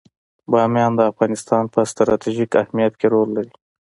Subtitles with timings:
[0.51, 3.53] بامیان د افغانستان په ستراتیژیک اهمیت کې رول لري.